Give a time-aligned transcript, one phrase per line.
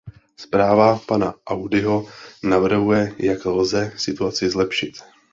[0.37, 2.07] Zpráva pana Audyho
[2.43, 4.93] navrhuje, jak lze situaci zlepšit.